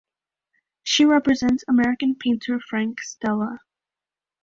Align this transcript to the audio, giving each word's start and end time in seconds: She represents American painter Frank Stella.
She 0.81 1.05
represents 1.05 1.63
American 1.67 2.15
painter 2.15 2.59
Frank 2.59 3.01
Stella. 3.01 3.59